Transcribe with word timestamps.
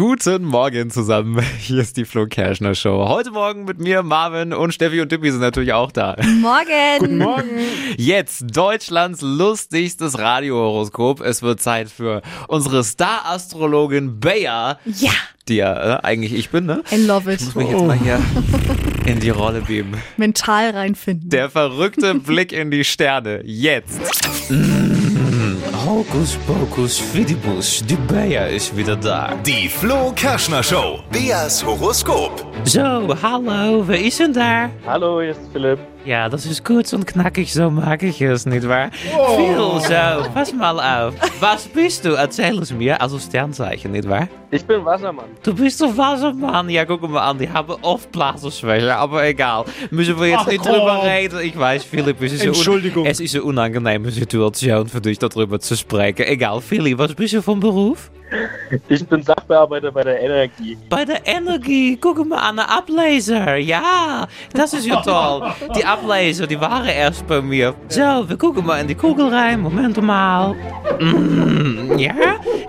Guten 0.00 0.44
Morgen 0.44 0.90
zusammen. 0.90 1.44
Hier 1.58 1.82
ist 1.82 1.98
die 1.98 2.06
Flo 2.06 2.26
Kerschner 2.26 2.74
Show. 2.74 3.06
Heute 3.06 3.32
Morgen 3.32 3.66
mit 3.66 3.80
mir, 3.80 4.02
Marvin 4.02 4.54
und 4.54 4.72
Steffi 4.72 5.02
und 5.02 5.12
Dippi 5.12 5.30
sind 5.30 5.42
natürlich 5.42 5.74
auch 5.74 5.92
da. 5.92 6.16
Morgen. 6.40 6.98
Guten 7.00 7.18
Morgen. 7.18 7.60
Jetzt 7.98 8.44
Deutschlands 8.56 9.20
lustigstes 9.20 10.18
Radiohoroskop. 10.18 11.20
Es 11.20 11.42
wird 11.42 11.60
Zeit 11.60 11.90
für 11.90 12.22
unsere 12.48 12.82
Star-Astrologin 12.82 14.20
Bea, 14.20 14.78
Ja, 14.86 15.10
die 15.48 15.56
ja 15.56 15.96
äh, 15.96 16.00
eigentlich 16.02 16.32
ich 16.32 16.48
bin, 16.48 16.64
ne? 16.64 16.82
I 16.90 17.04
love 17.04 17.30
it. 17.30 17.42
Ich 17.42 17.54
muss 17.54 17.56
mich 17.56 17.68
jetzt 17.68 17.84
mal 17.84 17.98
hier 17.98 18.22
in 19.04 19.20
die 19.20 19.28
Rolle 19.28 19.60
beamen. 19.60 20.00
Mental 20.16 20.70
reinfinden. 20.70 21.28
Der 21.28 21.50
verrückte 21.50 22.14
Blick 22.14 22.54
in 22.54 22.70
die 22.70 22.84
Sterne. 22.84 23.42
Jetzt. 23.44 24.00
Hokus 26.00 26.38
Pokus 26.46 26.98
Fidibus, 26.98 27.84
die 27.84 27.94
Bea 27.94 28.46
ist 28.46 28.74
wieder 28.74 28.96
da. 28.96 29.34
Die 29.44 29.68
Flo 29.68 30.12
Kerschner 30.16 30.62
Show. 30.62 31.00
Beas 31.12 31.62
Horoskop. 31.62 32.42
Zo, 32.64 33.14
hallo, 33.22 33.84
wer 33.86 34.00
ist 34.02 34.18
denn 34.18 34.32
da? 34.32 34.70
Hallo, 34.86 35.20
hier 35.20 35.32
ist 35.32 35.40
Philipp. 35.52 35.78
Ja, 36.06 36.30
das 36.30 36.46
ist 36.46 36.64
kurz 36.64 36.94
und 36.94 37.06
knackig, 37.06 37.52
so 37.52 37.68
mag 37.70 38.02
ich 38.02 38.22
es, 38.22 38.46
nicht 38.46 38.66
wahr? 38.66 38.90
Viel 39.36 39.54
so, 39.54 39.78
pass 40.32 40.50
mal 40.54 40.80
auf. 40.80 41.14
Was 41.40 41.64
bist 41.68 42.06
du? 42.06 42.12
Erzähl 42.14 42.58
es 42.60 42.72
mir, 42.72 42.98
also 43.02 43.18
Sternzeichen, 43.18 43.92
nicht 43.92 44.08
wahr? 44.08 44.26
Ich 44.50 44.64
bin 44.64 44.82
Wassermann. 44.82 45.26
Du 45.42 45.54
bist 45.54 45.78
doch 45.82 45.94
Wassermann. 45.94 46.70
Ja, 46.70 46.86
guck 46.86 47.02
mal 47.08 47.20
an, 47.28 47.38
die 47.38 47.48
haben 47.50 47.74
oft 47.82 48.10
Blasenschwäche, 48.12 48.96
aber 48.96 49.26
egal. 49.26 49.66
Müssen 49.90 50.18
wir 50.18 50.28
jetzt 50.28 50.38
Ach, 50.40 50.46
nicht 50.46 50.62
komm. 50.64 50.72
drüber 50.72 51.02
reden. 51.04 51.38
Ich 51.42 51.58
weiß, 51.58 51.84
Philipp, 51.84 52.20
es 52.22 52.32
ist, 52.32 52.40
eine 52.40 52.50
un- 52.52 52.56
Entschuldigung. 52.56 53.04
es 53.06 53.20
ist 53.20 53.34
eine 53.34 53.44
unangenehme 53.44 54.10
Situation 54.10 54.88
für 54.88 55.02
dich, 55.02 55.18
darüber 55.18 55.60
zu 55.60 55.76
sprechen. 55.76 55.89
Egal, 55.92 56.60
Philipp, 56.60 56.98
was 56.98 57.14
bist 57.14 57.34
du 57.34 57.42
vom 57.42 57.58
Beruf? 57.58 58.10
Ich 58.88 59.04
bin 59.06 59.22
Sachbearbeiter 59.22 59.90
bei 59.90 60.04
der 60.04 60.20
Energie. 60.20 60.78
Bei 60.88 61.04
der 61.04 61.26
Energie, 61.26 61.96
guck 61.96 62.24
mal 62.24 62.36
an, 62.36 62.56
der 62.56 62.70
Ableser. 62.70 63.56
Ja, 63.56 64.28
das 64.52 64.72
ist 64.72 64.86
ja 64.86 65.02
toll. 65.02 65.50
Die 65.76 65.84
Ableser, 65.84 66.46
die 66.46 66.60
waren 66.60 66.86
erst 66.86 67.26
bei 67.26 67.40
mir. 67.40 67.74
So, 67.88 68.28
wir 68.28 68.36
gucken 68.38 68.64
mal 68.64 68.80
in 68.80 68.86
die 68.86 68.94
Kugel 68.94 69.28
rein. 69.34 69.60
Moment 69.60 70.00
mal. 70.00 70.54
Mm, 71.00 71.98
ja, 71.98 72.14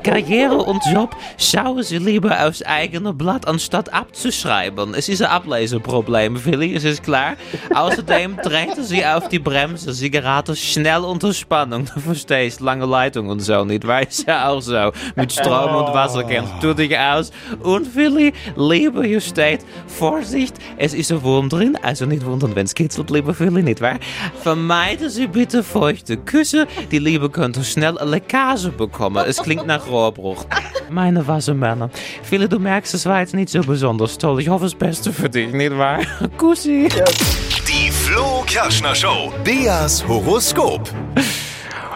Karriere 0.04 0.58
und 0.58 0.82
Job 0.92 1.16
schauen 1.38 1.84
Sie 1.84 1.98
lieber 1.98 2.48
aufs 2.48 2.64
eigene 2.64 3.14
Blatt, 3.14 3.48
anstatt 3.48 3.94
abzuschreiben. 3.94 4.94
Es 4.96 5.10
ist 5.10 5.22
ein 5.22 5.30
Ableseproblem, 5.30 6.44
Willi, 6.46 6.76
es 6.76 6.84
ist 6.84 7.04
klar. 7.04 7.34
Außerdem 7.74 8.38
treten 8.38 8.84
Sie 8.84 9.06
auf 9.06 9.30
die 9.30 9.40
Bremse. 9.40 9.94
Sie 9.94 10.10
geraten 10.10 10.56
schnell 10.56 11.02
unter 11.02 11.34
Spannung. 11.34 11.86
Du 11.94 12.00
verstehst, 12.00 12.62
lange 12.62 12.86
Leitung 12.86 13.30
und 13.30 13.42
so 13.42 13.64
nicht. 13.64 13.86
Weiß 13.86 14.26
ja 14.28 14.50
auch 14.50 14.62
so. 14.62 14.92
Mit 15.16 15.32
Strom 15.32 15.76
und 15.76 15.94
Wasser 15.94 16.24
kennst 16.24 16.54
du 16.62 16.74
dich 16.74 16.98
aus. 16.98 17.32
Und 17.62 17.96
Willi, 17.96 18.34
lieber 18.56 19.04
hier 19.04 19.22
steht, 19.22 19.62
Vorsicht, 19.88 20.56
es 20.78 20.94
ist 20.94 21.12
ein 21.12 21.22
Wurm 21.24 21.50
drin. 21.50 21.78
Also 21.82 22.06
nicht 22.06 22.26
wundern, 22.26 22.56
wenn 22.56 22.66
es 22.66 22.74
kitzelt, 22.74 23.12
lieber 23.12 23.38
Willi, 23.40 23.62
nicht 23.62 23.82
wahr? 23.82 24.00
Vermeiden 24.42 25.10
Sie 25.10 25.28
bitte 25.28 25.64
feuchte 25.64 26.18
Küsse. 26.18 26.68
Die 26.92 27.00
Liebe 27.00 27.30
könnte 27.30 27.64
schnell 27.64 27.98
eine 27.98 28.10
Leckage 28.10 28.70
bekommen. 28.70 29.24
Es 29.28 29.38
klingt 29.44 29.68
nach 29.68 29.91
Rohrbruch. 29.92 30.46
Meine 30.90 31.26
Wassermänner. 31.28 31.90
Willi, 32.30 32.50
du 32.50 32.60
merkst, 32.60 32.94
es 32.94 33.06
war 33.06 33.20
jetzt 33.20 33.34
nicht 33.34 33.50
so 33.50 33.62
besonders 33.62 34.18
toll. 34.18 34.42
Ich 34.42 34.50
hoffe 34.50 34.66
das 34.66 34.76
Beste 34.76 35.14
für 35.14 35.30
dich, 35.30 35.54
nicht 35.54 35.78
wahr? 35.78 36.00
Kussi. 36.38 36.90
Die 37.68 37.92
Flo 37.92 38.44
Kerschner 38.46 38.96
Show. 38.96 39.32
Beas 39.44 40.06
Horoskop. 40.08 40.90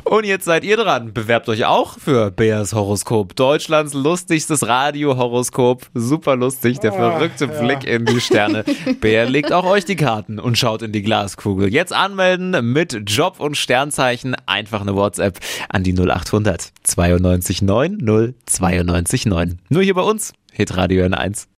Und 0.06 0.24
jetzt 0.24 0.46
seid 0.46 0.64
ihr 0.64 0.78
dran. 0.78 1.14
Bewerbt 1.14 1.50
euch 1.50 1.66
auch 1.66 1.98
für 1.98 2.30
Beas 2.30 2.74
Horoskop. 2.74 3.36
Deutschlands 3.36 3.96
lustigstes 3.96 4.68
Radiohoroskop. 4.68 5.88
Super 5.96 6.36
lustig, 6.36 6.80
der 6.80 6.94
verrückte 6.94 7.48
Blick 7.48 7.84
in 7.86 8.06
die 8.06 8.22
Sterne. 8.22 8.64
Bea 9.02 9.24
legt 9.24 9.52
auch 9.52 9.66
euch 9.66 9.84
die 9.84 9.96
Karten 9.96 10.38
und 10.38 10.60
schaut 10.60 10.84
in 10.84 10.92
die 10.92 11.02
Glaskugel. 11.02 11.74
Jetzt 11.74 11.92
anmelden 11.92 12.72
mit 12.72 13.02
Job 13.08 13.40
und 13.40 13.58
Sternzeichen. 13.58 14.36
Einfach 14.46 14.82
eine 14.82 14.96
WhatsApp 14.96 15.40
an 15.70 15.84
die 15.84 15.94
0800 15.94 16.72
92 16.84 17.64
9 17.64 17.98
092 18.46 19.26
9. 19.26 19.60
Nur 19.70 19.82
hier 19.82 19.96
bei 19.96 20.04
uns. 20.04 20.34
Hitradio 20.52 21.04
N1. 21.06 21.48